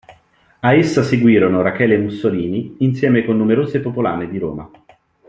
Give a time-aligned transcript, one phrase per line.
[0.61, 4.67] A essa seguirono Rachele Mussolini insieme con numerose popolane di Roma.